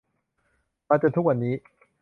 [0.87, 1.53] มาจนทุกวันนี้